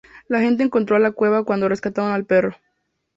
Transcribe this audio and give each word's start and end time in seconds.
La 0.27 0.39
gente 0.39 0.63
encontró 0.63 0.95
a 0.95 0.99
la 0.99 1.11
cueva 1.11 1.43
cuando 1.45 1.69
rescataron 1.69 2.11
al 2.11 2.25
perro. 2.25 2.55